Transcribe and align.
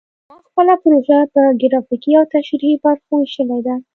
ما 0.29 0.37
خپله 0.47 0.73
پروژه 0.83 1.19
په 1.33 1.41
ګرافیکي 1.61 2.11
او 2.19 2.25
تشریحي 2.35 2.75
برخو 2.83 3.11
ویشلې 3.17 3.59
ده 3.65 3.75